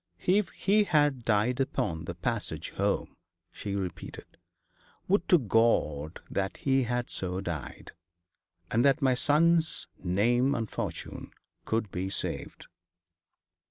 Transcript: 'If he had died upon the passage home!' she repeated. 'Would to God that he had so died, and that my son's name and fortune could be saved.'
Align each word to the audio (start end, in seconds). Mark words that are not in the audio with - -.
'If 0.25 0.49
he 0.49 0.85
had 0.85 1.23
died 1.25 1.59
upon 1.59 2.05
the 2.05 2.15
passage 2.15 2.71
home!' 2.71 3.15
she 3.51 3.75
repeated. 3.75 4.25
'Would 5.07 5.29
to 5.29 5.37
God 5.37 6.21
that 6.27 6.57
he 6.57 6.85
had 6.89 7.11
so 7.11 7.39
died, 7.39 7.91
and 8.71 8.83
that 8.83 9.03
my 9.03 9.13
son's 9.13 9.85
name 10.03 10.55
and 10.55 10.67
fortune 10.67 11.29
could 11.65 11.91
be 11.91 12.09
saved.' 12.09 12.65